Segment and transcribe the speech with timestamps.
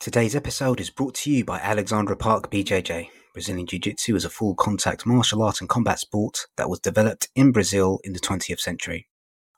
[0.00, 3.10] Today's episode is brought to you by Alexandra Park BJJ.
[3.34, 7.28] Brazilian Jiu Jitsu is a full contact martial art and combat sport that was developed
[7.34, 9.08] in Brazil in the 20th century.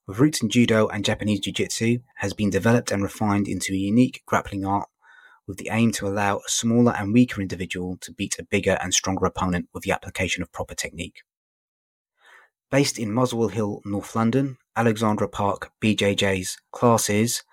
[0.05, 3.77] With roots in Judo and Japanese Jiu Jitsu, has been developed and refined into a
[3.77, 4.89] unique grappling art
[5.47, 8.93] with the aim to allow a smaller and weaker individual to beat a bigger and
[8.93, 11.23] stronger opponent with the application of proper technique.
[12.69, 17.45] Based in Muswell Hill, North London, Alexandra Park BJJ's classes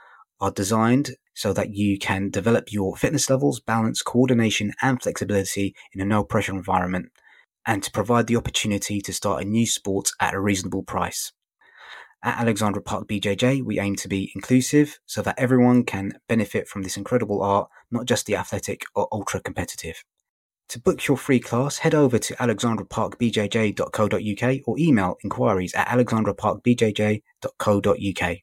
[0.41, 6.01] are designed so that you can develop your fitness levels, balance, coordination, and flexibility in
[6.01, 7.13] a no pressure environment,
[7.65, 11.31] and to provide the opportunity to start a new sport at a reasonable price.
[12.21, 16.83] At Alexandra Park BJJ, we aim to be inclusive so that everyone can benefit from
[16.83, 20.03] this incredible art, not just the athletic or ultra competitive.
[20.67, 28.39] To book your free class, head over to alexandraparkbjj.co.uk or email inquiries at alexandraparkbjj.co.uk.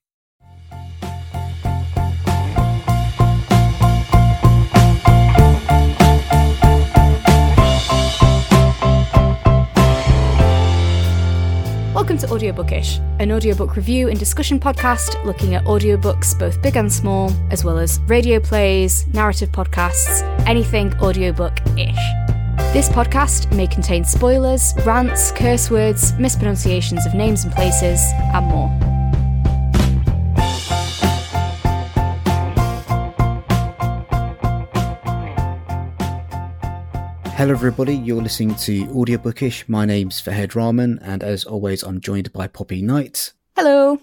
[12.16, 16.90] Welcome to Audiobookish, an audiobook review and discussion podcast looking at audiobooks both big and
[16.90, 21.94] small, as well as radio plays, narrative podcasts, anything audiobook ish.
[22.72, 28.00] This podcast may contain spoilers, rants, curse words, mispronunciations of names and places,
[28.32, 28.95] and more.
[37.36, 37.94] Hello, everybody.
[37.94, 39.68] You're listening to Audiobookish.
[39.68, 43.32] My name's Fahed Rahman, and as always, I'm joined by Poppy Knight.
[43.54, 43.98] Hello.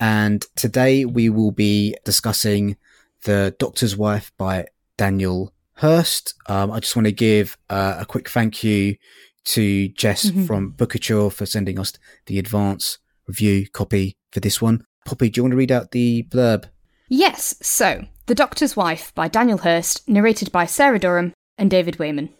[0.00, 2.76] And today we will be discussing
[3.22, 4.66] The Doctor's Wife by
[4.96, 6.34] Daniel Hurst.
[6.46, 8.96] Um, I just want to give uh, a quick thank you
[9.44, 10.46] to Jess Mhm.
[10.46, 11.92] from Bookouture for sending us
[12.26, 14.84] the advance review copy for this one.
[15.04, 16.64] Poppy, do you want to read out the blurb?
[17.08, 22.30] Yes, so The Doctor's Wife by Daniel Hurst, narrated by Sarah Durham and David Wayman.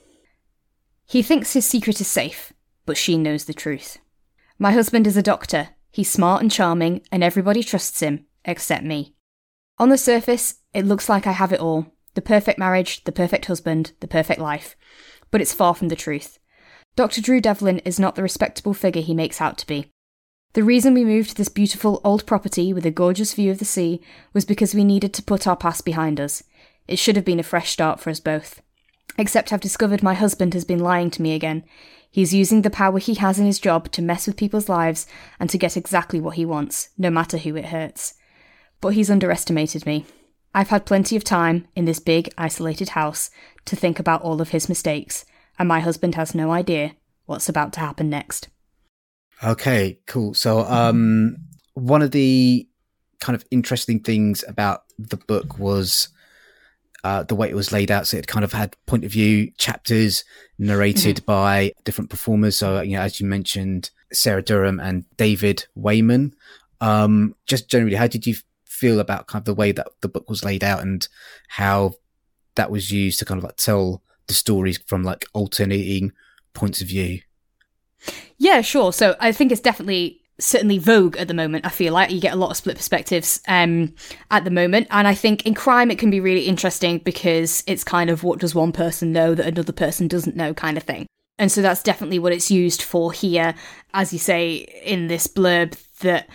[1.07, 2.53] He thinks his secret is safe,
[2.87, 3.99] but she knows the truth.
[4.59, 5.71] My husband is a doctor.
[5.91, 9.15] He's smart and charming, and everybody trusts him, except me.
[9.79, 13.47] On the surface, it looks like I have it all the perfect marriage, the perfect
[13.47, 14.77] husband, the perfect life.
[15.33, 16.39] But it's far from the truth.
[16.95, 17.21] Dr.
[17.21, 19.91] Drew Devlin is not the respectable figure he makes out to be.
[20.53, 23.65] The reason we moved to this beautiful old property with a gorgeous view of the
[23.65, 24.01] sea
[24.33, 26.45] was because we needed to put our past behind us.
[26.87, 28.63] It should have been a fresh start for us both.
[29.17, 31.65] Except I've discovered my husband has been lying to me again.
[32.11, 35.07] He's using the power he has in his job to mess with people's lives
[35.41, 38.15] and to get exactly what he wants, no matter who it hurts.
[38.81, 40.07] But he's underestimated me.
[40.55, 43.31] I've had plenty of time in this big, isolated house
[43.65, 45.25] to think about all of his mistakes,
[45.59, 46.95] and my husband has no idea
[47.27, 48.49] what's about to happen next.
[49.43, 50.35] Okay, cool.
[50.35, 51.37] So, um,
[51.75, 52.69] one of the
[53.21, 56.09] kind of interesting things about the book was
[57.05, 58.07] uh, the way it was laid out.
[58.07, 60.25] So it kind of had point of view chapters
[60.59, 62.57] narrated by different performers.
[62.57, 66.35] So, you know, as you mentioned, Sarah Durham and David Wayman.
[66.81, 70.31] Um, just generally, how did you feel about kind of the way that the book
[70.31, 71.07] was laid out and
[71.49, 71.95] how
[72.55, 76.13] that was used to kind of like tell the stories from like alternating
[76.55, 77.21] points of view?
[78.39, 78.95] Yeah, sure.
[78.95, 81.65] So I think it's definitely certainly vogue at the moment.
[81.65, 83.95] I feel like you get a lot of split perspectives um,
[84.31, 87.85] at the moment, and I think in crime it can be really interesting because it's
[87.85, 91.07] kind of what does one person know that another person doesn't know, kind of thing.
[91.39, 93.55] And so that's definitely what it's used for here,
[93.93, 96.29] as you say in this blurb that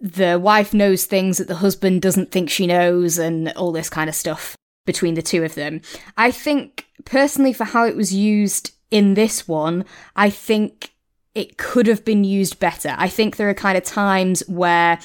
[0.00, 4.08] the wife knows things that the husband doesn't think she knows, and all this kind
[4.08, 5.80] of stuff between the two of them.
[6.16, 9.84] I think personally for how it was used in this one,
[10.16, 10.91] I think
[11.34, 12.94] it could have been used better.
[12.98, 14.98] I think there are kind of times where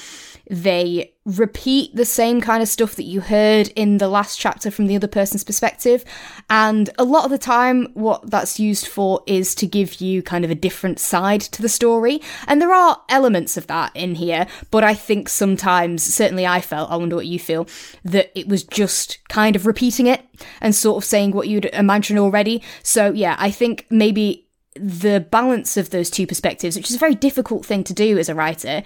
[0.50, 4.86] they repeat the same kind of stuff that you heard in the last chapter from
[4.86, 6.04] the other person's perspective.
[6.48, 10.46] And a lot of the time, what that's used for is to give you kind
[10.46, 12.22] of a different side to the story.
[12.46, 16.90] And there are elements of that in here, but I think sometimes, certainly I felt,
[16.90, 17.68] I wonder what you feel,
[18.04, 20.22] that it was just kind of repeating it
[20.62, 22.62] and sort of saying what you'd imagine already.
[22.82, 27.14] So yeah, I think maybe the balance of those two perspectives, which is a very
[27.14, 28.82] difficult thing to do as a writer,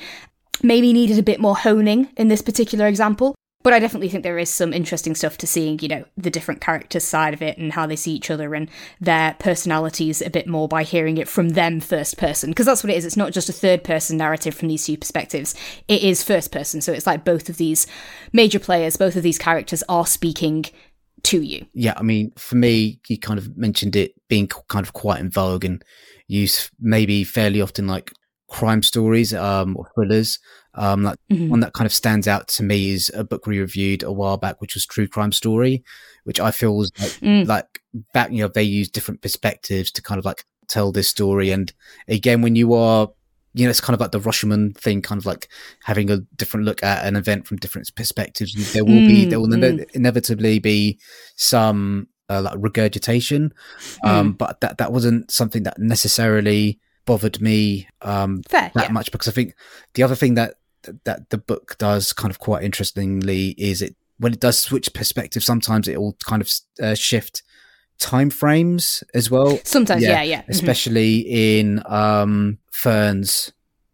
[0.63, 3.35] maybe needed a bit more honing in this particular example.
[3.63, 6.61] But I definitely think there is some interesting stuff to seeing, you know, the different
[6.61, 8.69] characters' side of it and how they see each other and
[9.01, 12.51] their personalities a bit more by hearing it from them first person.
[12.51, 13.05] Because that's what it is.
[13.05, 15.55] It's not just a third person narrative from these two perspectives,
[15.87, 16.81] it is first person.
[16.81, 17.87] So it's like both of these
[18.33, 20.65] major players, both of these characters are speaking
[21.25, 21.67] to you.
[21.75, 25.31] Yeah, I mean, for me, you kind of mentioned it being kind of quite in
[25.31, 25.85] vogue and
[26.27, 28.13] used maybe fairly often like
[28.49, 30.39] crime stories um, or thrillers.
[30.75, 31.49] Um, like Mhm.
[31.49, 34.37] one that kind of stands out to me is a book we reviewed a while
[34.37, 35.85] back, which was True Crime Story,
[36.25, 37.47] which I feel was like, mm.
[37.47, 37.81] like
[38.15, 41.51] that, you know, they use different perspectives to kind of like tell this story.
[41.51, 41.73] And
[42.09, 43.11] again, when you are,
[43.55, 45.49] you know, it's kind of like the Rashomon thing, kind of like
[45.85, 48.73] having a different look at an event from different perspectives.
[48.73, 49.85] There will mm, be, there will mm.
[49.93, 50.99] inevitably be
[51.37, 53.53] some uh, like regurgitation.
[54.05, 54.39] Um, mm.
[54.39, 58.93] but that, that wasn't something that necessarily bothered me, um, Fair, that yeah.
[58.93, 59.55] much because I think
[59.95, 60.55] the other thing that,
[61.05, 65.43] that the book does kind of quite interestingly is it when it does switch perspective,
[65.43, 66.51] sometimes it will kind of
[66.81, 67.43] uh, shift
[67.99, 69.59] time frames as well.
[69.65, 70.23] Sometimes, yeah, yeah.
[70.23, 70.43] yeah.
[70.43, 70.51] Mm-hmm.
[70.51, 71.79] Especially mm-hmm.
[71.79, 73.53] in um, Fern's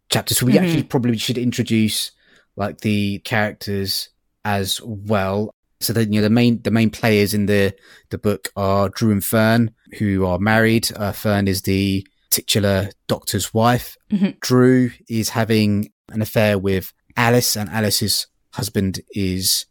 [0.09, 0.33] chapter.
[0.33, 0.63] So we mm-hmm.
[0.63, 2.11] actually probably should introduce
[2.55, 4.09] like the characters
[4.43, 5.51] as well.
[5.81, 7.73] So that you know the main the main players in the
[8.09, 10.89] the book are Drew and Fern, who are married.
[10.93, 13.95] Uh, Fern is the titular doctor's wife.
[14.11, 14.31] Mm-hmm.
[14.41, 19.65] Drew is having an affair with Alice, and Alice's husband is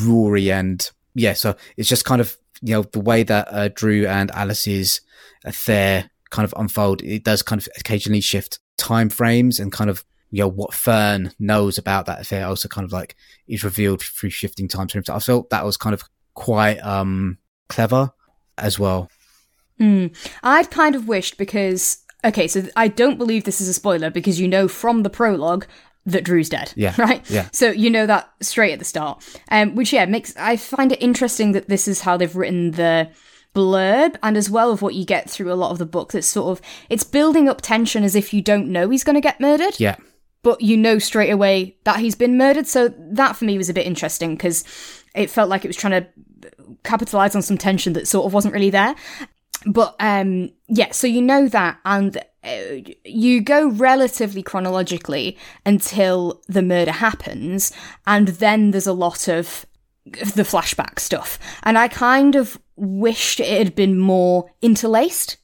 [0.00, 0.52] Rory.
[0.52, 4.30] And yeah, so it's just kind of you know the way that uh, Drew and
[4.32, 5.00] Alice's
[5.44, 7.02] affair kind of unfold.
[7.02, 11.32] It does kind of occasionally shift time frames and kind of you know what Fern
[11.38, 13.16] knows about that affair also kind of like
[13.46, 15.08] is revealed through shifting time frames.
[15.08, 16.02] I felt that was kind of
[16.34, 17.38] quite um
[17.68, 18.12] clever
[18.56, 19.10] as well.
[19.80, 20.14] Mm.
[20.42, 24.40] I'd kind of wished because okay, so I don't believe this is a spoiler because
[24.40, 25.66] you know from the prologue
[26.10, 26.72] that Drew's dead.
[26.76, 26.94] Yeah.
[26.98, 27.28] Right?
[27.30, 27.48] Yeah.
[27.52, 29.24] So you know that straight at the start.
[29.50, 33.10] Um, which yeah, makes I find it interesting that this is how they've written the
[33.54, 36.26] blurb and as well of what you get through a lot of the book that's
[36.26, 39.78] sort of it's building up tension as if you don't know he's gonna get murdered.
[39.78, 39.96] Yeah.
[40.42, 42.66] But you know straight away that he's been murdered.
[42.66, 44.64] So that for me was a bit interesting because
[45.14, 46.08] it felt like it was trying to
[46.82, 48.94] capitalize on some tension that sort of wasn't really there
[49.66, 55.36] but um yeah so you know that and Uh, you go relatively chronologically
[55.66, 57.72] until the murder happens
[58.06, 59.66] and then there's a lot of
[60.04, 65.36] the flashback stuff and i kind of wished it had been more interlaced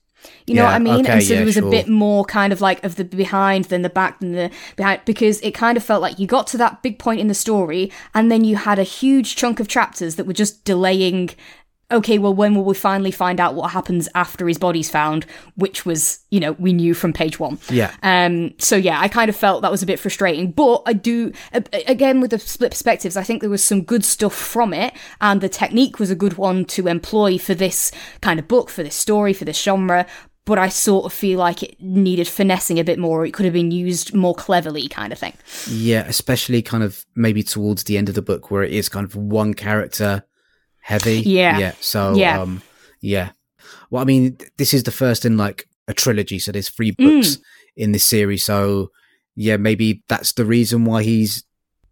[0.46, 1.00] you know yeah, what I mean?
[1.00, 1.66] Okay, and so yeah, there was sure.
[1.66, 5.00] a bit more kind of like of the behind than the back than the behind
[5.04, 7.90] because it kind of felt like you got to that big point in the story
[8.14, 11.30] and then you had a huge chunk of chapters that were just delaying
[11.90, 15.26] okay, well, when will we finally find out what happens after his body's found?
[15.56, 17.58] Which was, you know, we knew from page one.
[17.70, 17.94] Yeah.
[18.02, 18.54] Um.
[18.58, 21.32] So yeah, I kind of felt that was a bit frustrating, but I do
[21.86, 23.16] again with the split perspectives.
[23.16, 26.36] I think there was some good stuff from it, and the technique was a good
[26.36, 30.06] one to employ for this kind of book, for this story, for this genre.
[30.46, 33.24] But I sort of feel like it needed finessing a bit more.
[33.24, 35.32] It could have been used more cleverly, kind of thing.
[35.66, 39.06] Yeah, especially kind of maybe towards the end of the book where it is kind
[39.06, 40.22] of one character
[40.84, 41.20] heavy.
[41.20, 41.58] Yeah.
[41.58, 41.72] Yeah.
[41.80, 42.40] So, yeah.
[42.40, 42.62] Um,
[43.00, 43.30] yeah.
[43.90, 46.38] Well, I mean, this is the first in like a trilogy.
[46.38, 47.42] So there's three books mm.
[47.76, 48.44] in this series.
[48.44, 48.90] So,
[49.34, 51.44] yeah, maybe that's the reason why he's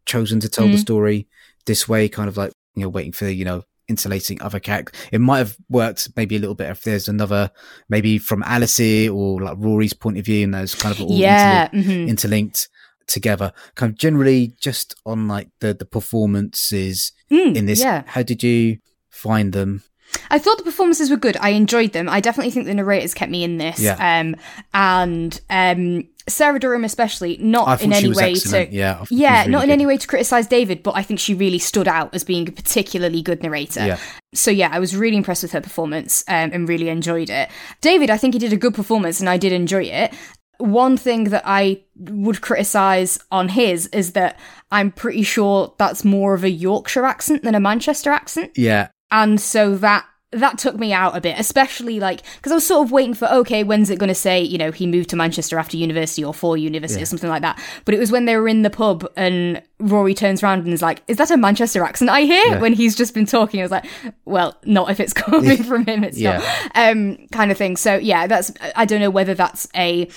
[0.05, 0.73] chosen to tell mm.
[0.73, 1.27] the story
[1.65, 5.01] this way, kind of like, you know, waiting for, you know, insulating other characters.
[5.11, 7.51] It might have worked maybe a little bit if there's another,
[7.89, 11.65] maybe from Alice or like Rory's point of view, and there's kind of all yeah.
[11.73, 12.09] interlinked, mm-hmm.
[12.09, 12.69] interlinked
[13.07, 13.53] together.
[13.75, 17.81] Kind of generally just on like the the performances mm, in this.
[17.81, 18.03] Yeah.
[18.07, 18.79] How did you
[19.11, 19.83] find them?
[20.31, 21.37] I thought the performances were good.
[21.39, 22.09] I enjoyed them.
[22.09, 23.81] I definitely think the narrators kept me in this.
[23.81, 23.97] Yeah.
[23.99, 24.37] Um,
[24.75, 28.71] and um, Sarah Durham especially, not in any way excellent.
[28.71, 29.65] to yeah, yeah, really not good.
[29.65, 32.49] in any way to criticize David, but I think she really stood out as being
[32.49, 33.87] a particularly good narrator.
[33.87, 33.99] Yeah.
[34.35, 37.51] So yeah, I was really impressed with her performance um, and really enjoyed it.
[37.81, 40.15] David, I think he did a good performance and I did enjoy it
[40.63, 44.39] one thing that I would criticize on his is that
[44.71, 48.53] I'm pretty sure that's more of a Yorkshire accent than a Manchester accent.
[48.57, 48.89] Yeah.
[49.11, 52.87] And so that that took me out a bit, especially like because I was sort
[52.87, 55.59] of waiting for okay, when's it going to say you know he moved to Manchester
[55.59, 57.03] after university or for university yeah.
[57.03, 57.63] or something like that.
[57.85, 60.81] But it was when they were in the pub and Rory turns around and is
[60.81, 62.61] like, "Is that a Manchester accent I hear?" Yeah.
[62.61, 63.85] When he's just been talking, I was like,
[64.25, 66.03] "Well, not if it's coming from him.
[66.03, 66.39] It's yeah.
[66.75, 67.77] not." Um, kind of thing.
[67.77, 70.09] So yeah, that's I don't know whether that's a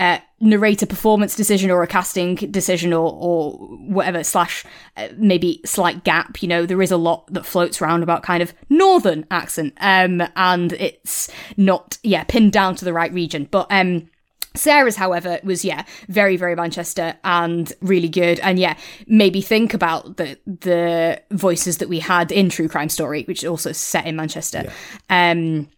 [0.00, 4.64] uh, narrator performance decision or a casting decision or, or whatever slash
[4.96, 8.42] uh, maybe slight gap you know there is a lot that floats around about kind
[8.42, 13.66] of northern accent um and it's not yeah pinned down to the right region but
[13.70, 14.08] um
[14.56, 18.76] Sarah's, however, was yeah very very Manchester and really good, and yeah
[19.06, 23.48] maybe think about the the voices that we had in True Crime Story, which is
[23.48, 24.64] also set in Manchester.
[25.08, 25.30] Yeah.
[25.30, 25.68] Um,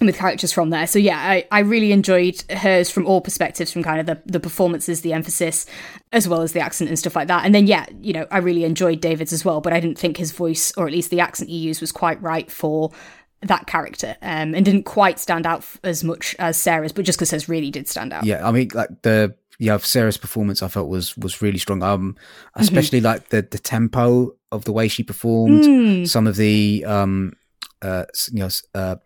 [0.00, 0.86] with characters from there.
[0.86, 4.40] So yeah, I, I really enjoyed hers from all perspectives, from kind of the, the
[4.40, 5.66] performances, the emphasis,
[6.12, 7.44] as well as the accent and stuff like that.
[7.44, 10.16] And then yeah, you know, I really enjoyed David's as well, but I didn't think
[10.16, 12.92] his voice, or at least the accent he used, was quite right for
[13.42, 17.30] that character, um, and didn't quite stand out as much as Sarah's, but just because
[17.30, 18.24] hers really did stand out.
[18.24, 21.82] Yeah, I mean, like the yeah, Sarah's performance I felt was was really strong.
[21.82, 22.62] Um, mm-hmm.
[22.62, 23.06] especially mm-hmm.
[23.06, 26.08] like the the tempo of the way she performed, mm.
[26.08, 27.32] some of the um
[27.82, 28.96] uh, you know, uh,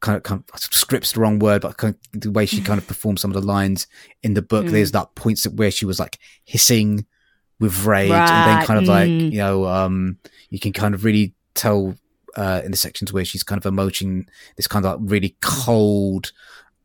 [0.00, 2.78] kind of, kind of script's the wrong word, but kind of the way she kind
[2.78, 3.86] of performed some of the lines
[4.22, 4.66] in the book.
[4.66, 4.70] Mm.
[4.70, 7.06] There's that points where she was like hissing
[7.60, 9.32] with rage, and then kind of like mm.
[9.32, 10.18] you know, um,
[10.50, 11.94] you can kind of really tell
[12.36, 16.32] uh, in the sections where she's kind of emoting this kind of like really cold,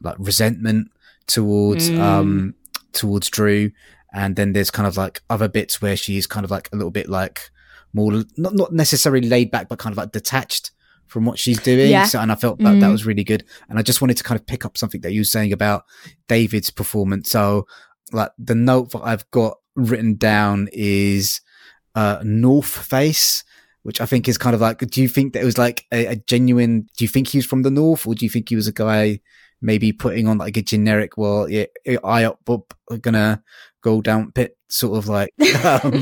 [0.01, 0.91] like resentment
[1.27, 1.99] towards Mm.
[1.99, 2.55] um
[2.91, 3.71] towards Drew,
[4.13, 6.91] and then there's kind of like other bits where she's kind of like a little
[6.91, 7.51] bit like
[7.93, 10.71] more not not necessarily laid back, but kind of like detached
[11.13, 11.91] from what she's doing.
[11.91, 12.05] Yeah.
[12.05, 12.91] So, and I felt that that Mm.
[12.91, 13.43] was really good.
[13.69, 15.83] And I just wanted to kind of pick up something that you were saying about
[16.27, 17.29] David's performance.
[17.29, 17.67] So,
[18.11, 21.39] like the note that I've got written down is
[21.95, 23.43] uh North Face.
[23.83, 26.05] Which I think is kind of like, do you think that it was like a,
[26.05, 28.55] a genuine, do you think he was from the North or do you think he
[28.55, 29.19] was a guy
[29.61, 31.65] maybe putting on like a generic, well, yeah,
[32.01, 33.43] I up, up, gonna
[33.81, 35.33] go down pit sort of like,
[35.65, 36.01] um,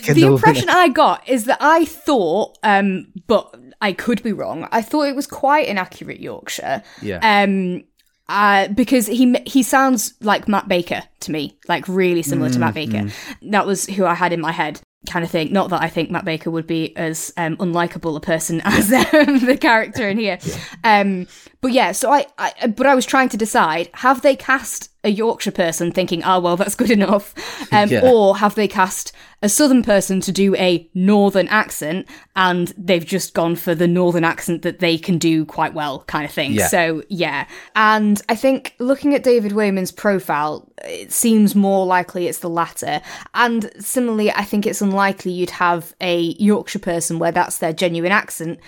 [0.00, 4.68] the impression I got is that I thought, um, but I could be wrong.
[4.72, 6.82] I thought it was quite an accurate Yorkshire.
[7.02, 7.42] yeah.
[7.42, 7.84] Um,
[8.28, 12.74] uh, because he he sounds like Matt Baker to me, like really similar to Matt
[12.74, 13.08] Baker.
[13.42, 15.52] That was who I had in my head, kind of thing.
[15.52, 19.46] Not that I think Matt Baker would be as um, unlikable a person as um,
[19.46, 20.38] the character in here.
[20.82, 21.28] Um,
[21.60, 25.10] but yeah, so I, I, but I was trying to decide: have they cast a
[25.10, 27.32] Yorkshire person, thinking, "Oh well, that's good enough,"
[27.72, 28.02] um, Yeah.
[28.04, 33.32] or have they cast a Southern person to do a Northern accent, and they've just
[33.34, 36.52] gone for the Northern accent that they can do quite well, kind of thing.
[36.52, 36.68] Yeah.
[36.68, 42.38] So yeah, and I think looking at David Wayman's profile, it seems more likely it's
[42.40, 43.00] the latter.
[43.34, 48.12] And similarly, I think it's unlikely you'd have a Yorkshire person where that's their genuine
[48.12, 48.58] accent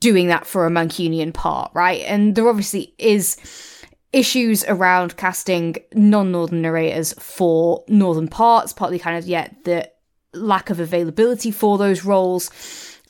[0.00, 2.02] doing that for a Mancunian part, right?
[2.06, 3.36] And there obviously is
[4.14, 9.90] issues around casting non-northern narrators for northern parts, partly kind of yet the
[10.32, 12.50] lack of availability for those roles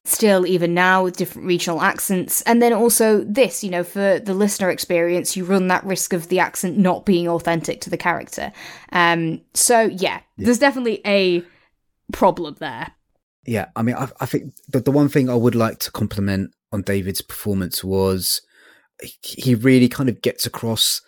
[0.06, 2.42] still even now with different regional accents.
[2.42, 6.28] And then also this you know for the listener experience you run that risk of
[6.28, 8.52] the accent not being authentic to the character.
[8.92, 11.42] Um so yeah, there's definitely a
[12.12, 12.92] problem there.
[13.46, 16.54] Yeah, I mean, I, I think the, the one thing I would like to compliment
[16.73, 18.40] on David's performance was
[19.23, 21.00] he- really kind of gets across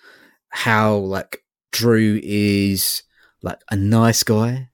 [0.51, 3.03] how like Drew is
[3.43, 4.69] like a nice guy.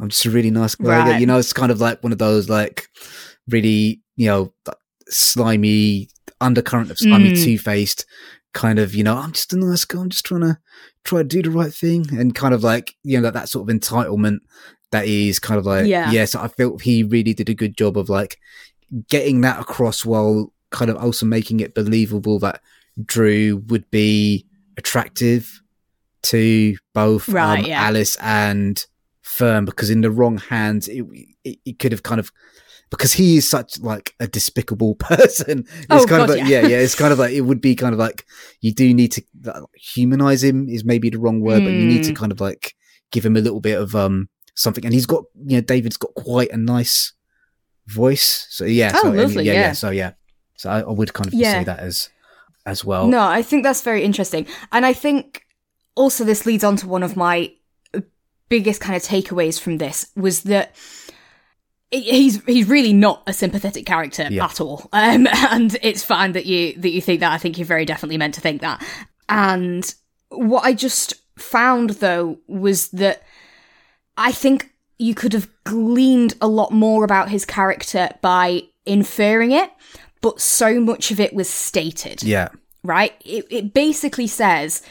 [0.00, 1.10] I'm just a really nice guy.
[1.10, 1.20] Right.
[1.20, 2.86] You know, it's kind of like one of those like
[3.48, 4.52] really, you know,
[5.08, 6.08] slimy
[6.40, 7.44] undercurrent of slimy Mm.
[7.44, 8.06] two faced
[8.54, 10.00] kind of, you know, I'm just a nice guy.
[10.00, 10.58] I'm just trying to
[11.04, 13.68] try to do the right thing and kind of like, you know, that, that sort
[13.68, 14.38] of entitlement
[14.90, 16.10] that is kind of like, Yeah.
[16.10, 18.38] yes, I felt he really did a good job of like
[19.08, 22.60] getting that across while kind of also making it believable that
[23.04, 24.46] Drew would be
[24.76, 25.60] attractive
[26.24, 27.82] to both Right, um, yeah.
[27.86, 28.84] Alice and
[29.22, 31.04] Fern because in the wrong hands it,
[31.44, 32.32] it, it could have kind of
[32.90, 35.64] because he is such like a despicable person.
[35.68, 36.62] It's Oh, kind of like yeah.
[36.62, 36.66] yeah.
[36.68, 38.24] yeah, It's kind of like it would be kind of like
[38.60, 42.04] you do need to like, humanize him is maybe the wrong word, but you need
[42.04, 42.16] to Mm.
[42.16, 42.74] kind of like
[43.12, 44.84] give him a little bit of um something.
[44.84, 47.12] And he's got you know David's got quite a nice
[47.86, 48.92] voice, so yeah.
[48.94, 49.72] Oh, so, and lovely, yeah, yeah.
[49.72, 50.12] So yeah,
[50.58, 51.52] so I, I would kind of Yeah.
[51.60, 52.10] say that as
[52.66, 53.06] as well.
[53.08, 54.46] No, I think that's very interesting.
[54.72, 55.46] And I think
[55.94, 57.50] also this leads on to one of my
[58.50, 60.74] biggest kind of takeaways from this was that
[61.90, 64.44] he's he's really not a sympathetic character Yeah.
[64.44, 64.88] at all.
[64.92, 67.32] Um, and it's fine that you that you think that.
[67.32, 68.84] I think you're very definitely meant to think that.
[69.28, 69.94] And
[70.30, 73.22] what I just found though was that
[74.16, 79.70] I think you could have gleaned a lot more about his character by inferring it,
[80.20, 82.48] but so much of it was stated Yeah,
[82.82, 83.14] right?
[83.24, 84.82] It, it basically says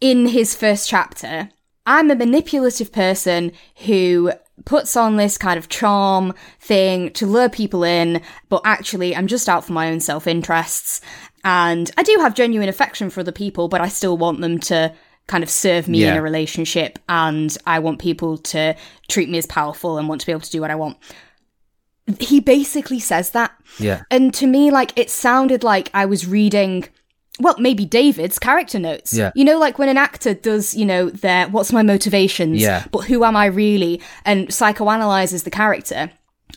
[0.00, 1.50] in his first chapter,
[1.86, 3.52] I'm a manipulative person
[3.84, 4.32] who
[4.64, 9.48] puts on this kind of charm thing to lure people in, but actually I'm just
[9.48, 11.00] out for my own self interests.
[11.44, 14.92] And I do have genuine affection for other people, but I still want them to
[15.28, 18.76] kind of serve me in a relationship and I want people to
[19.08, 20.98] treat me as powerful and want to be able to do what I want.
[22.20, 23.55] He basically says that.
[23.78, 26.84] Yeah, And to me, like, it sounded like I was reading,
[27.38, 29.12] well, maybe David's character notes.
[29.12, 29.32] Yeah.
[29.34, 32.60] You know, like when an actor does, you know, their, what's my motivations?
[32.60, 32.86] Yeah.
[32.90, 34.00] But who am I really?
[34.24, 36.10] And psychoanalyzes the character.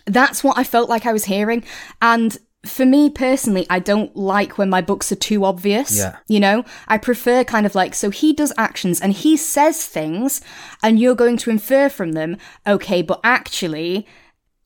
[0.06, 1.64] That's what I felt like I was hearing.
[2.02, 5.98] And for me personally, I don't like when my books are too obvious.
[5.98, 6.18] Yeah.
[6.28, 10.42] You know, I prefer kind of like, so he does actions and he says things
[10.84, 12.38] and you're going to infer from them,
[12.68, 14.08] okay, but actually,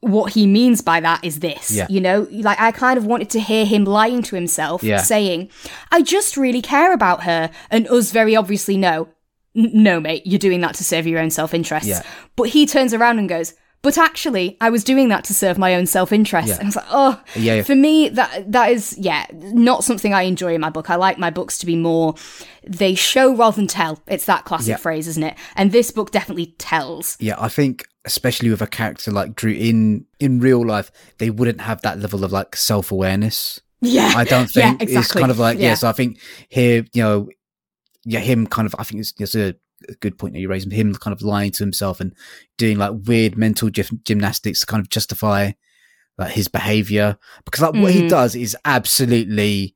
[0.03, 1.71] what he means by that is this.
[1.71, 1.87] Yeah.
[1.89, 4.97] You know, like I kind of wanted to hear him lying to himself, Yeah.
[5.01, 5.49] saying,
[5.91, 7.49] I just really care about her.
[7.71, 9.07] And us very obviously know,
[9.55, 11.89] no, mate, you're doing that to serve your own self interests.
[11.89, 12.01] Yeah.
[12.35, 15.75] But he turns around and goes, but actually I was doing that to serve my
[15.75, 16.47] own self-interest.
[16.47, 16.55] Yeah.
[16.55, 17.61] And I was like, oh, Yeah, yeah.
[17.63, 20.89] for me that that is yeah, not something I enjoy in my book.
[20.89, 22.15] I like my books to be more
[22.65, 24.01] they show rather than tell.
[24.07, 24.77] It's that classic Yeah.
[24.77, 25.35] phrase, isn't it?
[25.55, 27.15] And this book definitely tells.
[27.19, 31.61] Yeah, I think especially with a character like Drew in in real life, they wouldn't
[31.61, 33.59] have that level of like self awareness.
[33.81, 34.13] Yeah.
[34.15, 35.69] I don't Yeah, think it's kind of like yeah.
[35.69, 35.75] Yeah.
[35.75, 37.29] So I think here, you know,
[38.05, 38.75] yeah, him kind of.
[38.79, 39.55] I think it's, it's a,
[39.89, 40.71] a good point that you raised.
[40.71, 42.13] Him kind of lying to himself and
[42.57, 45.51] doing like weird mental gym- gymnastics to kind of justify
[46.17, 48.09] like his behavior because like what he Mhm.
[48.09, 49.75] does is absolutely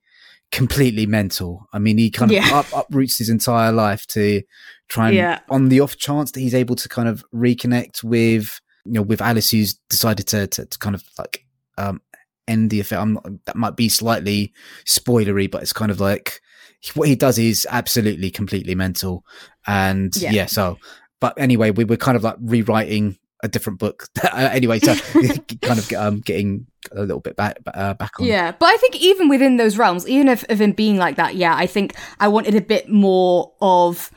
[0.52, 1.68] completely mental.
[1.74, 2.50] I mean, he kind of Yeah.
[2.54, 4.44] up, uproots his entire life to
[4.88, 5.40] try and Yeah.
[5.50, 9.22] on the off chance that he's able to kind of reconnect with you know with
[9.22, 11.46] Alice who's decided to to, to kind of like
[11.78, 12.02] um
[12.48, 13.00] end the affair.
[13.00, 14.54] I'm not, that might be slightly
[14.86, 16.40] spoilery, but it's kind of like
[16.94, 19.24] what he does is absolutely completely mental.
[19.66, 20.46] And yeah, Yeah.
[20.46, 20.78] so
[21.20, 24.08] but anyway, we were kind of like rewriting a different book.
[24.24, 24.94] Uh, anyway, so
[25.62, 28.26] kind of um getting a little bit back uh, back on.
[28.28, 31.36] Yeah, but I think even within those realms, even if of him being like that,
[31.36, 34.12] yeah, I think I wanted a bit more of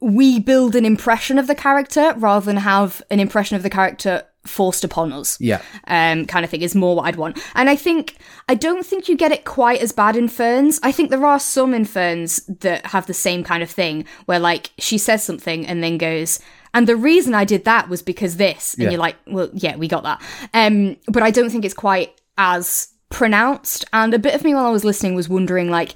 [0.00, 4.24] we build an impression of the character rather than have an impression of the character
[4.44, 5.38] forced upon us.
[5.40, 5.60] Yeah.
[5.86, 7.38] Um, kind of thing is more what I'd want.
[7.54, 8.16] And I think
[8.48, 10.80] I don't think you get it quite as bad in Ferns.
[10.82, 14.38] I think there are some in Ferns that have the same kind of thing where
[14.38, 16.40] like she says something and then goes,
[16.72, 18.90] and the reason I did that was because this, and Yeah.
[18.90, 20.22] you're like, well, yeah, we got that.
[20.54, 23.84] Um, but I don't think it's quite as pronounced.
[23.92, 25.94] And a bit of me while I was listening was wondering, like,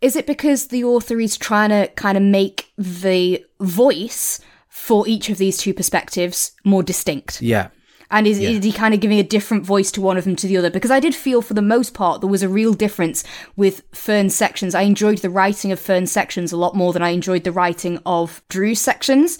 [0.00, 5.28] is it because the author is trying to kind of make the voice for each
[5.30, 7.42] of these two perspectives more distinct?
[7.42, 7.68] Yeah.
[8.10, 10.46] And is, is he kind of giving a different voice to one of them to
[10.46, 10.70] the other?
[10.70, 13.22] Because I did feel, for the most part, there was a real difference
[13.56, 14.74] with Fern's sections.
[14.74, 18.00] I enjoyed the writing of Fern's sections a lot more than I enjoyed the writing
[18.04, 19.38] of Drew's sections.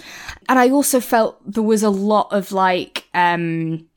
[0.49, 3.89] And I also felt there was a lot of like, um,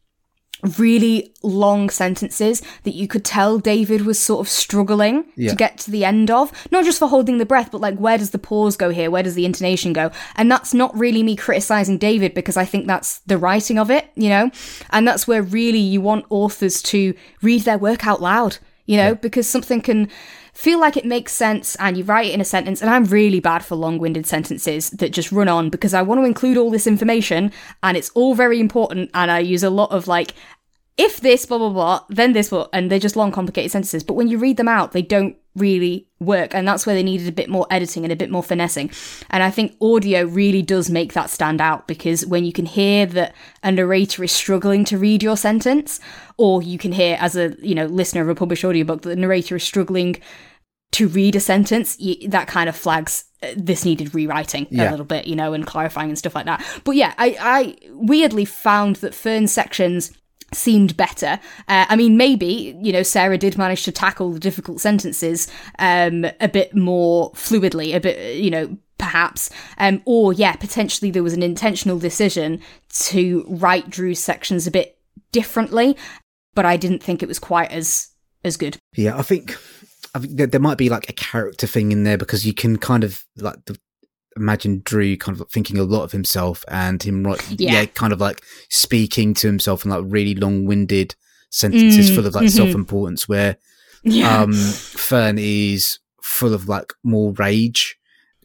[0.78, 5.50] really long sentences that you could tell David was sort of struggling Yeah.
[5.50, 6.52] to get to the end of.
[6.72, 9.12] Not just for holding the breath, but like where does the pause go here?
[9.12, 10.12] Where does the intonation go?
[10.36, 14.08] And that's not really me criticizing David because I think that's the writing of it,
[14.16, 14.52] you know?
[14.92, 19.16] And that's where really you want authors to read their work out loud, you know,
[19.16, 20.10] because something can
[20.54, 23.40] feel like it makes sense and you write it in a sentence and I'm really
[23.40, 26.86] bad for long-winded sentences that just run on because I want to include all this
[26.86, 30.36] information and it's all very important and I use a lot of like
[30.96, 34.04] if this blah blah blah then this will and they're just long complicated sentences.
[34.04, 37.28] But when you read them out they don't really work and that's where they needed
[37.28, 38.90] a bit more editing and a bit more finessing
[39.30, 43.06] and i think audio really does make that stand out because when you can hear
[43.06, 46.00] that a narrator is struggling to read your sentence
[46.38, 49.16] or you can hear as a you know listener of a published audiobook that the
[49.16, 50.16] narrator is struggling
[50.92, 54.90] to read a sentence, y that kind of flags uh, this needed rewriting Yeah.
[54.90, 56.64] a little bit, you know, and clarifying and stuff like that.
[56.84, 60.12] But yeah, I, I weirdly found that Fern's sections
[60.56, 61.40] seemed better.
[61.68, 66.26] Uh, I mean, maybe you know Sarah did manage to tackle the difficult sentences um,
[66.40, 71.34] a bit more fluidly, a bit you know perhaps, um, or yeah, potentially there was
[71.34, 74.98] an intentional decision to write Drew's sections a bit
[75.32, 75.98] differently,
[76.56, 78.10] but I didn't think it was quite as
[78.44, 78.78] as good.
[78.96, 79.58] Yeah, I think
[80.16, 82.78] I think there, there might be like a character thing in there because you can
[82.78, 83.78] kind of like the,
[84.38, 87.74] imagine Drew kind of thinking a lot of himself and him right, yeah.
[87.74, 87.86] Yeah.
[87.86, 91.16] kind of like speaking to himself in like really long-winded
[91.50, 92.52] sentences Mm, full of like mhm.
[92.52, 93.28] self-importance.
[93.30, 93.58] Where
[94.04, 94.42] Yeah.
[94.42, 97.98] um Fern is full of like more rage.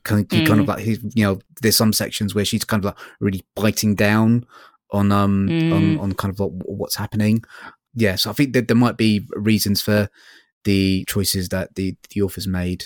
[0.04, 0.68] Kind of, kind of Mm.
[0.68, 4.46] like his, you know, there's some sections where she's kind of like really biting down
[4.92, 6.00] on um on Mm.
[6.00, 7.42] on kind of like what's happening.
[7.94, 10.08] Yeah, so I think that there might be reasons for
[10.64, 12.84] the choices that the the authors made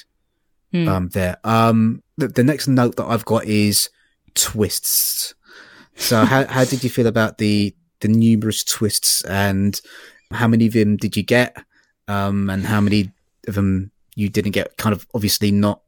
[0.72, 0.88] Mm.
[0.88, 1.36] um there.
[1.44, 3.90] Um, the, the next note that I've got is
[4.34, 5.34] twists.
[5.96, 9.80] So how how did you feel about the the numerous twists and
[10.32, 11.56] how many of them did you get?
[12.08, 13.10] Um, and how many
[13.46, 14.76] of them you didn't get?
[14.76, 15.82] Kind of obviously not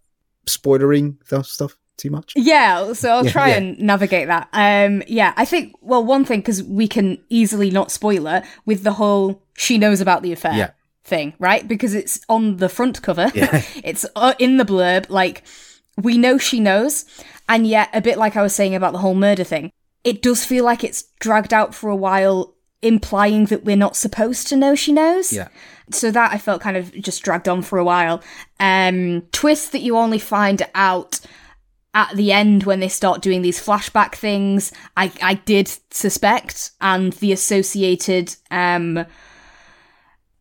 [0.46, 2.32] spoilering that stuff too much.
[2.36, 3.56] Yeah, so I'll Yeah, try yeah.
[3.56, 4.48] and navigate that.
[4.52, 8.92] Um, yeah, I think well, one thing because we can easily not spoiler with the
[8.92, 10.70] whole she knows about the affair Yeah.
[11.04, 11.66] Thing, right?
[11.66, 13.62] Because it's on the front cover, Yeah.
[13.84, 15.08] it's uh, in the blurb.
[15.10, 15.44] Like
[16.00, 17.04] we know she knows,
[17.48, 19.70] and yet a bit like I was saying about the whole murder thing,
[20.02, 24.48] it does feel like it's dragged out for a while, implying that we're not supposed
[24.48, 25.32] to know she knows.
[25.32, 25.48] Yeah.
[25.90, 28.22] So that I felt kind of just dragged on for a while.
[28.58, 31.20] Um, twist that you only find out
[31.92, 37.12] at the end when they start doing these flashback things, I, I did suspect, and
[37.14, 39.06] the associated, um,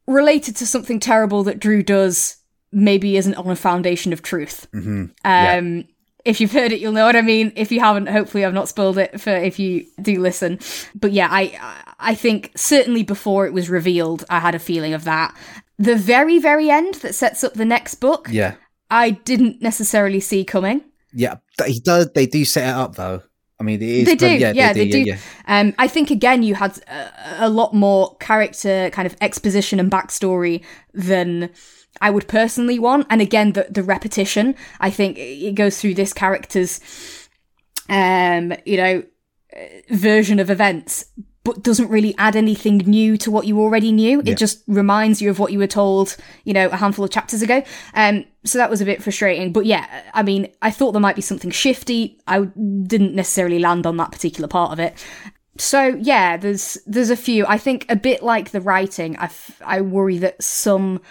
[0.07, 2.37] related to something terrible that Drew does,
[2.71, 4.67] maybe isn't on a foundation of truth.
[4.73, 5.05] Mm-hmm.
[5.25, 5.85] Um,
[6.25, 7.51] If you've heard it, you'll know what I mean.
[7.57, 10.59] If you haven't, hopefully I've not spoiled it for if you do listen.
[10.95, 11.59] But yeah, I
[11.99, 15.35] I think certainly before it was revealed, I had a feeling of that.
[15.77, 18.55] The very very end that sets up the next book, Yeah.
[18.89, 20.81] I didn't necessarily see coming.
[21.13, 21.35] Yeah.
[21.65, 22.09] He does.
[22.13, 23.21] They do set it up though.
[23.63, 24.05] I mean, it is.
[24.05, 24.99] They do, yeah, yeah, they, do.
[24.99, 29.79] Yeah, Um, I think again, you had a, a lot more character kind of exposition
[29.79, 30.61] and backstory
[30.93, 31.49] than
[32.01, 33.07] I would personally want.
[33.09, 36.81] And again, the the repetition, I think it goes through this character's,
[37.87, 39.03] um, you know,
[39.55, 39.59] uh,
[39.91, 41.05] version of events.
[41.43, 44.21] But doesn't really add anything new to what you already knew.
[44.23, 44.31] Yeah.
[44.31, 47.41] It just reminds you of what you were told, you know, a handful of chapters
[47.41, 47.63] ago.
[47.93, 49.51] Um, so that was a bit frustrating.
[49.51, 52.17] But yeah, I mean, I thought there might be something shifty.
[52.27, 55.03] I didn't necessarily land on that particular part of it.
[55.57, 57.45] So yeah, there's there's a few.
[57.45, 61.01] I think a bit like the writing, I, f- I worry that some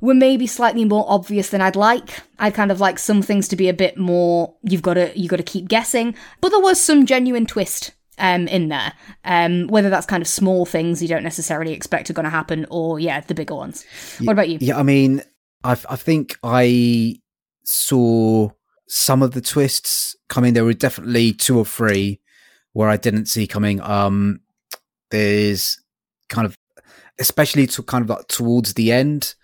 [0.00, 2.20] were maybe slightly more obvious than I'd like.
[2.38, 4.54] I'd kind of like some things to be a bit more.
[4.62, 7.92] You've got to you have got to keep guessing, but there was some genuine twist
[8.18, 8.92] um in there.
[9.24, 12.66] Um, whether that's kind of small things you don't necessarily expect are going to happen,
[12.70, 13.84] or yeah, the bigger ones.
[14.22, 14.58] What about you?
[14.60, 15.22] Yeah, I mean,
[15.64, 17.16] I I think I
[17.64, 18.50] saw
[18.88, 20.54] some of the twists coming.
[20.54, 22.20] There were definitely two or three
[22.72, 23.80] where I didn't see coming.
[23.80, 24.40] Um,
[25.10, 25.78] there's
[26.28, 26.56] kind of,
[27.18, 29.34] especially to kind of like towards the end.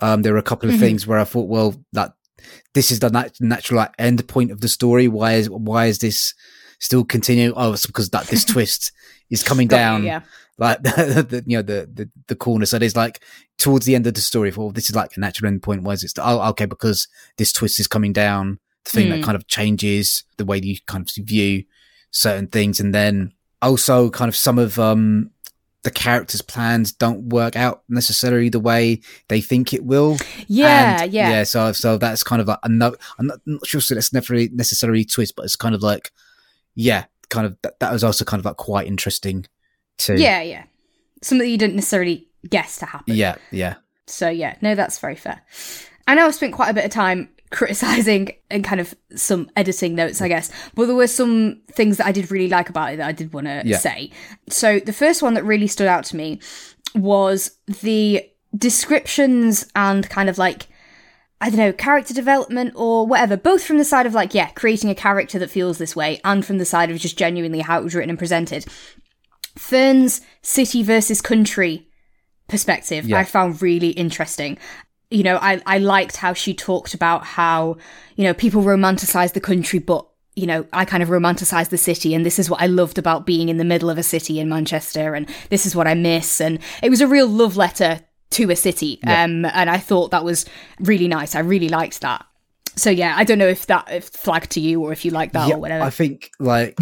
[0.00, 0.80] Um, there were a couple of Mhm.
[0.80, 2.12] things where I thought, well, that
[2.74, 5.08] this is the nat- natural like, end point of the story.
[5.08, 6.34] Why is why is this
[6.78, 7.52] still continue.
[7.56, 8.92] Oh, it's because that this twist
[9.30, 10.22] is coming down yeah.
[10.58, 12.66] like the, the you know the, the the corner.
[12.66, 13.20] So there's like
[13.58, 14.52] towards the end of the story.
[14.56, 15.82] Well, this is like a natural end point.
[15.82, 16.12] Why it's it?
[16.18, 18.58] Oh, okay, because this twist is coming down.
[18.84, 19.24] The thing that Mm.
[19.24, 21.64] kind of changes the way you kind of view
[22.10, 25.30] certain things, and then also kind of some of um
[25.84, 30.16] the characters' plans don't work out necessarily the way they think it will.
[30.48, 31.30] Yeah, And, yeah.
[31.30, 31.44] yeah.
[31.44, 32.96] So so that's kind of like another.
[33.18, 36.10] I'm not, I'm not sure so that's necessarily necessarily twist, but it's kind of like
[36.78, 39.44] yeah, kind of that, that was also kind of like quite interesting
[39.98, 40.14] too.
[40.14, 40.62] Yeah, yeah.
[41.22, 43.16] Something that you didn't necessarily guess to happen.
[43.16, 43.74] Yeah, yeah.
[44.06, 45.42] So yeah, no, that's very fair.
[46.06, 49.96] I know I've spent quite a bit of time criticizing and kind of some editing
[49.96, 50.28] notes, I mm.
[50.28, 53.12] guess, but there were some things that I did really like about it that I
[53.12, 53.78] did want to Yeah.
[53.78, 54.12] say.
[54.48, 56.40] So the first one that really stood out to me
[56.94, 58.24] was the
[58.56, 60.68] descriptions and kind of like
[61.40, 64.90] I don't know, character development or whatever, both from the side of like, yeah, creating
[64.90, 67.84] a character that feels this way, and from the side of just genuinely how it
[67.84, 68.66] was written and presented.
[69.56, 71.88] Fern's city versus country
[72.48, 73.18] perspective, Yeah.
[73.18, 74.58] I found really interesting.
[75.10, 77.76] You know, I, I liked how she talked about how,
[78.16, 82.14] you know, people romanticize the country, but, you know, I kind of romanticize the city,
[82.14, 84.48] and this is what I loved about being in the middle of a city in
[84.48, 86.40] Manchester, and this is what I miss.
[86.40, 89.00] And it was a real love letter to a city.
[89.06, 90.44] Um, and I thought that was
[90.80, 91.34] really nice.
[91.34, 92.24] I really liked that.
[92.76, 95.32] So yeah, I don't know if that if flagged to you or if you like
[95.32, 95.84] that yeah, or whatever.
[95.84, 96.76] I think like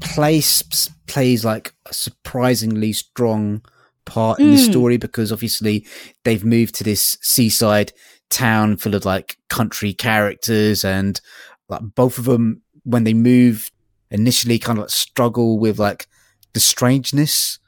[0.00, 3.62] place plays like a surprisingly strong
[4.04, 4.70] part in the Mm.
[4.70, 5.86] story because obviously
[6.24, 7.92] they've moved to this seaside
[8.30, 11.20] town full of like country characters and
[11.68, 13.70] like both of them when they move
[14.10, 16.06] initially kind of like struggle with like
[16.54, 17.58] the strangeness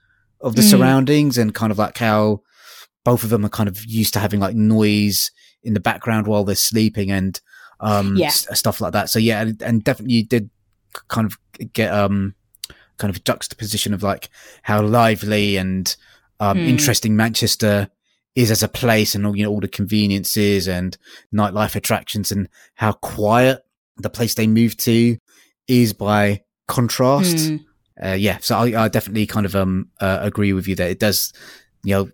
[0.40, 0.70] of the Mm.
[0.70, 2.40] surroundings and kind of like how
[3.04, 5.30] both of them are kind of used to having like noise
[5.62, 7.40] in the background while they're sleeping and
[7.80, 8.26] um Yeah.
[8.28, 9.10] s- stuff like that.
[9.10, 10.50] So yeah, and, and definitely you did
[11.08, 11.38] kind of
[11.72, 12.34] get um
[12.98, 14.28] kind of juxtaposition of like
[14.62, 15.96] how lively and
[16.40, 16.68] um Hmm.
[16.68, 17.88] interesting Manchester
[18.34, 20.96] is as a place and all you know all the conveniences and
[21.34, 23.62] nightlife attractions and how quiet
[23.96, 25.16] the place they moved to
[25.68, 27.36] is by contrast.
[27.36, 27.64] Mm.
[28.02, 30.98] Uh, yeah, so I, I definitely kind of um uh, agree with you that it
[31.00, 31.32] does,
[31.84, 32.10] you know,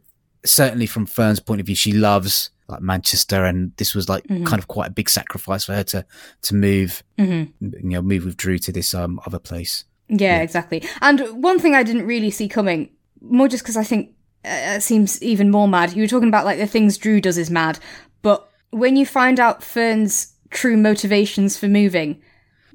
[0.47, 4.45] certainly from Fern's point of view, she loves like Manchester, and this was like Mhm.
[4.47, 6.05] kind of quite a big sacrifice for her to
[6.43, 9.85] to move, hmm you know, move with Drew to this um other place.
[10.09, 10.43] Yeah, Yeah.
[10.43, 10.83] exactly.
[11.01, 14.11] And one thing I didn't really see coming, more just because I think
[14.45, 15.95] uh, it seems even more mad.
[15.95, 17.79] You were talking about like the things Drew does is mad,
[18.23, 22.21] but when you find out Fern's true motivations for moving,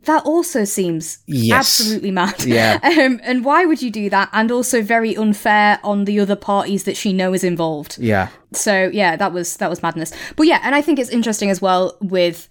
[0.06, 1.80] that also seems Yes.
[1.80, 2.44] absolutely mad.
[2.44, 2.80] Yeah.
[3.02, 4.30] Um, and why would you do that?
[4.34, 7.98] And also very unfair on the other parties that she knows involved.
[8.00, 10.12] Yeah, So yeah, that was that was madness.
[10.36, 12.48] But yeah, and I think it's interesting as well with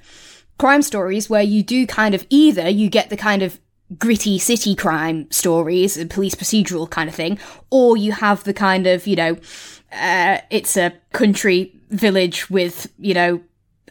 [0.58, 3.58] crime stories where you do kind of either you get the kind of
[3.98, 7.38] gritty city crime stories, a police procedural kind of thing,
[7.70, 9.36] or you have the kind of you know,
[9.92, 13.40] uh, it's a country village with you know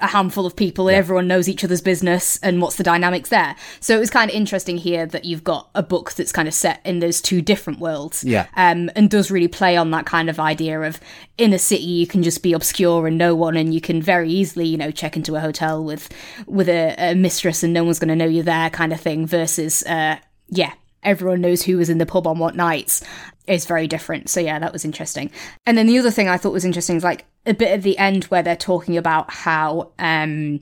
[0.01, 3.55] a handful of people and everyone knows each other's business and what's the dynamics there.
[3.79, 6.53] So it was kind of interesting here that you've got a book that's kind of
[6.53, 8.23] set in those two different worlds.
[8.23, 8.47] Yeah.
[8.55, 10.99] Um, and does really play on that kind of idea of
[11.37, 14.29] in a city you can just be obscure and no one and you can very
[14.29, 16.09] easily, you know, check into a hotel with
[16.47, 19.83] with a, a mistress and no one's gonna know you're there kind of thing versus
[19.83, 20.17] uh
[20.49, 23.03] yeah, everyone knows who was in the pub on what nights
[23.49, 24.29] is very different.
[24.29, 25.31] So yeah, that was interesting.
[25.65, 27.97] And then the other thing I thought was interesting is like a bit at the
[27.97, 30.61] end where they're talking about how um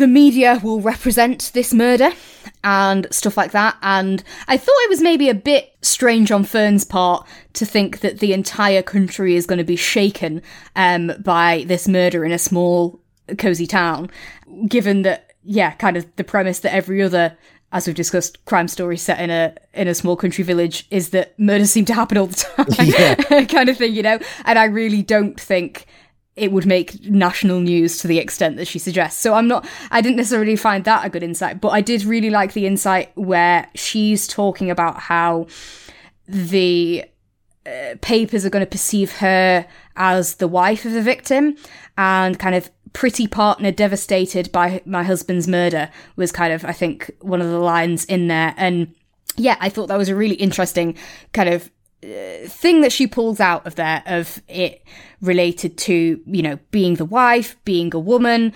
[0.00, 2.10] the media will represent this murder
[2.64, 3.76] and stuff like that.
[3.82, 8.18] And I thought it was maybe a bit strange on Fern's part to think that
[8.18, 10.42] the entire country is going to be shaken
[10.74, 12.98] um, by this murder in a small,
[13.36, 14.10] cozy town,
[14.66, 17.36] given that, yeah, kind of the premise that every other
[17.72, 21.38] as we've discussed, crime story set in a in a small country village is that
[21.38, 22.34] murders seem to happen all the
[22.66, 23.44] time, yeah.
[23.48, 24.18] kind of thing, you know.
[24.44, 25.86] And I really don't think
[26.36, 29.20] it would make national news to the extent that she suggests.
[29.20, 29.68] So I'm not.
[29.90, 33.12] I didn't necessarily find that a good insight, but I did really like the insight
[33.16, 35.46] where she's talking about how
[36.26, 37.04] the
[37.66, 41.56] uh, papers are going to perceive her as the wife of the victim
[41.98, 47.10] and kind of pretty partner devastated by my husband's murder was kind of, I think,
[47.20, 48.54] one of the lines in there.
[48.56, 48.94] And
[49.36, 50.96] yeah, I thought that was a really interesting
[51.32, 51.70] kind of
[52.02, 54.82] uh, thing that she pulls out of there of it
[55.20, 58.52] related to, you know, being the wife, being a woman,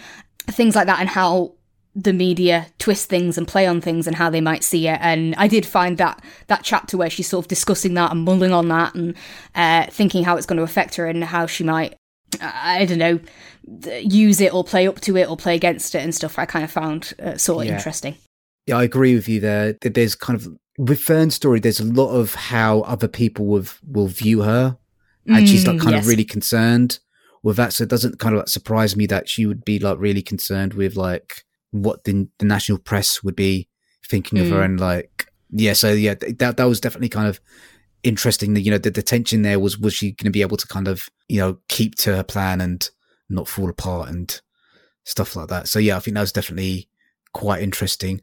[0.47, 1.53] things like that, and how
[1.95, 4.99] the media twist things and play on things and how they might see it.
[5.01, 8.53] And I did find that that chapter where she's sort of discussing that and mulling
[8.53, 9.15] on that and
[9.55, 11.95] uh, thinking how it's going to affect her and how she might,
[12.41, 13.21] I don't know,
[14.01, 16.39] use it or play up to it or play against it and stuff.
[16.39, 17.77] I kind of found uh, sort of yeah.
[17.77, 18.17] interesting.
[18.67, 19.75] Yeah, I agree with you there.
[19.81, 21.61] There's kind of with Fern's story.
[21.61, 24.79] There's a lot of how other people will will view her,
[25.27, 26.05] and mm, she's like kind yes.
[26.05, 26.99] of really concerned
[27.43, 27.73] with that.
[27.73, 30.75] So it doesn't kind of like surprise me that she would be like really concerned
[30.75, 33.69] with like what the, the national press would be
[34.07, 34.43] thinking mm.
[34.43, 34.65] of her mm.
[34.65, 37.41] and like yeah so yeah that that was definitely kind of
[38.05, 40.57] interesting that you know the, the tension there was was she going to be able
[40.57, 42.91] to kind of you know keep to her plan and
[43.29, 44.41] not fall apart and
[45.05, 46.89] stuff like that so yeah i think that was definitely
[47.33, 48.21] quite interesting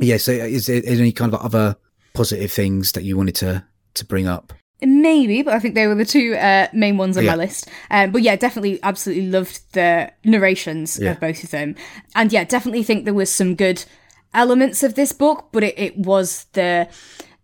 [0.00, 1.76] yeah so is there any kind of other
[2.14, 3.64] positive things that you wanted to
[3.94, 7.24] to bring up Maybe, but I think they were the two uh, main ones on
[7.24, 7.32] yeah.
[7.32, 7.68] my list.
[7.90, 11.12] Um, but yeah, definitely, absolutely loved the narrations yeah.
[11.12, 11.74] of both of them,
[12.14, 13.84] and yeah, definitely think there was some good
[14.32, 16.88] elements of this book, but it, it was the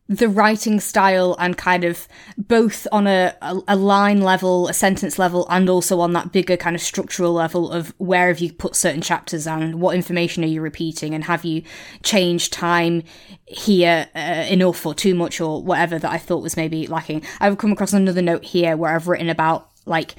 [0.06, 5.46] the writing style and kind of both on a, a, line level, a sentence level,
[5.48, 9.00] and also on that bigger kind of structural level of where have you put certain
[9.00, 11.62] chapters and what information are you repeating and have you
[12.02, 13.02] changed time
[13.46, 17.22] here uh, enough or too much or whatever that I thought was maybe lacking.
[17.40, 20.16] I've come across another note here where I've written about like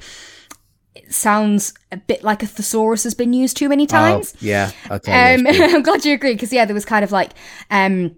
[0.96, 4.34] it sounds a bit like a thesaurus has been used too many oh, times.
[4.34, 4.72] Oh, yeah.
[4.90, 5.34] Okay.
[5.34, 7.32] Um, I'm glad you agree because yeah, there was kind of like
[7.70, 8.16] um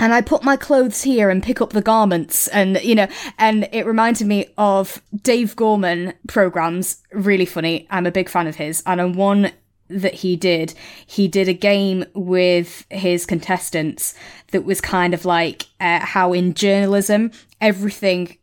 [0.00, 3.68] and I put my clothes here and pick up the garments and you know and
[3.72, 7.86] it reminded me of Dave Gorman programs really funny.
[7.90, 8.82] I'm a big fan of his.
[8.86, 9.52] And on one
[9.88, 10.74] that he did
[11.06, 14.14] he did a game with his contestants
[14.52, 18.36] that was kind of like uh, how in journalism everything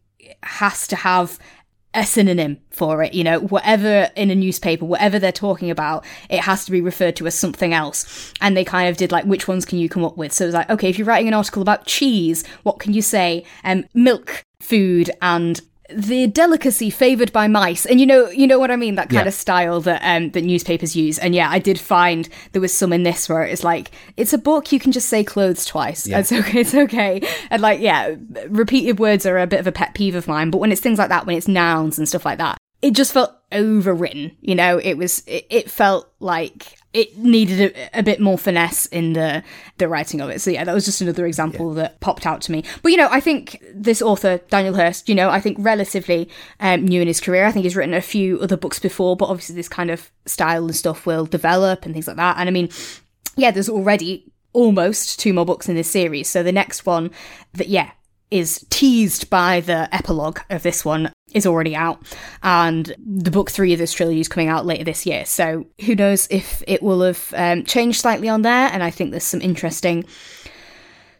[0.44, 1.40] has to have
[1.94, 3.14] a synonym for it.
[3.14, 7.16] You know, whatever in a newspaper, whatever they're talking about, it has to be referred
[7.18, 8.34] to as something else.
[8.42, 10.32] And they kind of did like, which ones can you come up with?
[10.32, 13.44] So it's like, okay, if you're writing an article about cheese, what can you say?
[13.64, 15.60] Um, milk, food, and
[15.92, 17.86] the delicacy favored by mice.
[17.86, 18.96] And you know you know what i mean?
[18.96, 19.28] That kind yeah.
[19.28, 21.18] of style that um that newspapers use.
[21.18, 24.38] And yeah i did find there was some in this where it's like it's a
[24.38, 26.08] book you can just say clothes twice.
[26.08, 26.20] Yeah.
[26.20, 27.22] it's okay it's okay.
[27.50, 28.16] And like yeah
[28.48, 30.52] repeated words are a bit of a pet peeve of mine.
[30.52, 33.14] But when it's things like that when it's nouns and stuff like that it just
[33.14, 34.78] felt overwritten you know?
[34.78, 39.44] It was it, it felt like it needed a, a, bit more finesse in the
[39.78, 40.42] the writing of it.
[40.42, 41.84] So yeah, that was just another example yeah.
[41.84, 42.64] that popped out to me.
[42.82, 46.86] But you know, I think this author Daniel Hurst, you know, I think relatively um,
[46.86, 47.46] new in his career.
[47.46, 50.66] I think he's written a few other books before, but obviously this kind of style
[50.66, 52.38] and stuff will develop and things like that.
[52.40, 52.70] And I mean,
[53.36, 56.28] yeah, there's already almost two more books in this series.
[56.28, 57.12] So the next one
[57.54, 57.92] that yeah
[58.32, 62.02] is teased by the epilogue of this one is already out.
[62.44, 65.26] And the book three of this trilogy is coming out later this year.
[65.26, 68.70] So who knows if it will have um, changed slightly on there.
[68.72, 70.06] And i think there's some interesting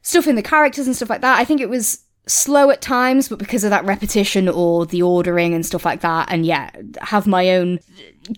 [0.02, 1.40] stuff in the characters and stuff like that.
[1.40, 5.56] I think it was slow at times but because of that repetition or the ordering
[5.56, 6.70] and stuff like that and yeah
[7.02, 7.80] have my own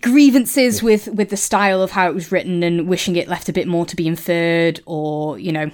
[0.00, 3.52] grievances with with the style of how it was written and wishing it left a
[3.52, 5.70] bit more to be inferred or you know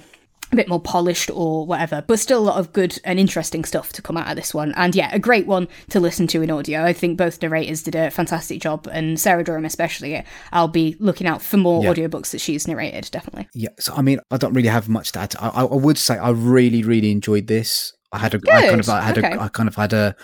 [0.51, 3.93] a bit more polished or whatever, but still a lot of good and interesting stuff
[3.93, 4.73] to come out of this one.
[4.75, 6.83] And yeah, a great one to listen to in audio.
[6.83, 10.23] I think both narrators did a fantastic job, and Sarah Durham especially.
[10.51, 11.93] I'll be looking out for more Yeah.
[11.93, 13.47] audiobooks that she's narrated, definitely.
[13.53, 15.35] Yeah, so I mean, I don't really have much to add.
[15.39, 17.93] I, I, I would say I really, really enjoyed this.
[18.11, 19.33] I had a, I kind of, I had okay.
[19.33, 20.15] a, I kind of had a,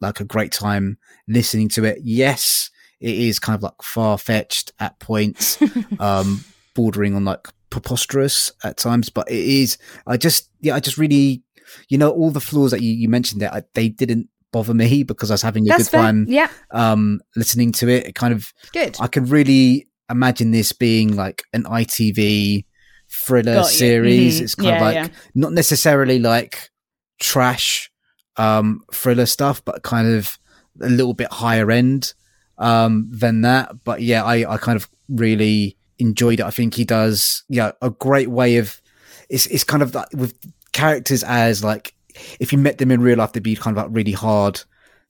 [0.00, 0.96] like a great time
[1.28, 1.98] listening to it.
[2.02, 5.58] Yes, it is kind of like far fetched at points,
[6.00, 9.78] um, bordering on like preposterous at times, but it is.
[10.06, 11.42] I just, yeah, I just really,
[11.88, 15.02] you know, all the flaws that you, you mentioned there, I, they didn't bother me
[15.02, 16.02] because I was having a That's good fair.
[16.02, 18.06] time, Yeah, um, listening to it.
[18.06, 18.96] It kind of, good.
[19.00, 22.64] I can really imagine this being like an ITV
[23.10, 24.40] thriller series.
[24.40, 24.44] Mhm.
[24.44, 25.08] It's kind Yeah, of like yeah.
[25.34, 26.70] not necessarily like
[27.20, 27.90] trash
[28.36, 30.38] um thriller stuff, but kind of
[30.80, 32.12] a little bit higher end
[32.58, 33.82] um than that.
[33.84, 36.46] But yeah, I, I kind of really enjoyed it.
[36.46, 38.80] I think he does yeah, a great way of
[39.28, 40.34] it's it's kind of like with
[40.72, 41.94] characters as like
[42.38, 44.60] if you met them in real life they'd be kind of like really hard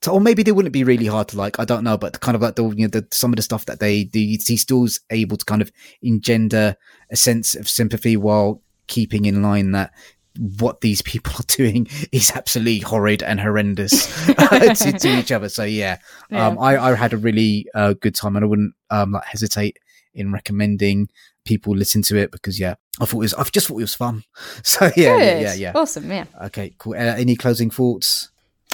[0.02, 1.58] to, or maybe they wouldn't be really hard to like.
[1.58, 3.66] I don't know, but kind of like the you know the, some of the stuff
[3.66, 5.72] that they do, he's still able to kind of
[6.02, 6.76] engender
[7.10, 9.92] a sense of sympathy while keeping in line that
[10.58, 15.48] what these people are doing is absolutely horrid and horrendous to, to each other.
[15.48, 15.98] So yeah,
[16.30, 19.78] um, I, I had a really uh, good time, and I wouldn't um, like hesitate
[20.16, 21.08] in recommending
[21.44, 23.94] people listen to it because yeah, I thought it was I just thought it was
[23.94, 24.24] fun.
[24.62, 25.72] So yeah, yeah, yeah, yeah.
[25.74, 26.24] Awesome, yeah.
[26.44, 26.94] Okay, cool.
[26.94, 28.30] Uh, any closing thoughts?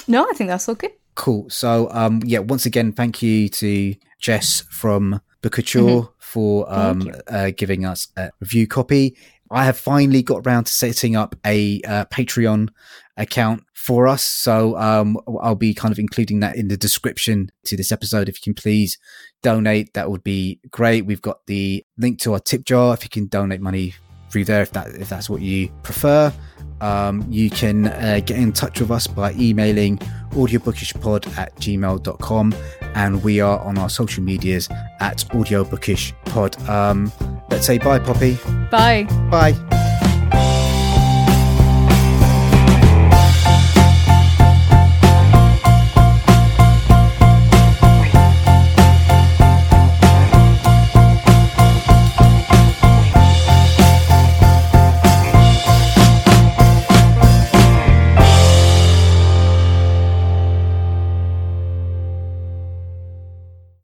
[0.07, 0.91] No, I think that's all good.
[1.15, 1.49] Cool.
[1.49, 7.35] So, um, yeah, once again, thank you to Jess from Bookouture for um, Mm-hmm.
[7.35, 9.15] Uh, giving us a review copy.
[9.51, 12.69] I have finally got around to setting up a uh, Patreon
[13.17, 14.23] account for us.
[14.23, 18.29] So um, I'll be kind of including that in the description to this episode.
[18.29, 18.97] If you can please
[19.41, 21.05] donate, that would be great.
[21.05, 22.93] We've got the link to our tip jar.
[22.93, 23.93] If you can donate money
[24.29, 26.33] through there, if that if that's what you prefer.
[26.81, 29.99] Um, you can uh, get in touch with us by emailing
[30.31, 32.55] audiobookishpod at gmail.com
[32.95, 34.67] and we are on our social medias
[34.99, 36.67] at audiobookishpod.
[36.67, 37.11] Um,
[37.49, 38.37] let's say bye, Poppy.
[38.69, 39.03] Bye.
[39.29, 39.92] Bye.